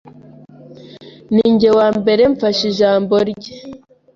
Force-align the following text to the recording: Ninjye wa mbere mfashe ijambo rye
Ninjye 1.33 1.69
wa 1.77 1.87
mbere 1.99 2.23
mfashe 2.33 2.63
ijambo 2.71 3.13
rye 3.31 3.55